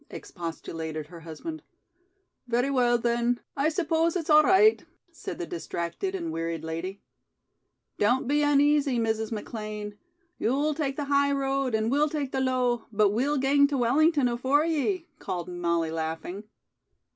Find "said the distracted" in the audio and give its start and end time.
5.11-6.15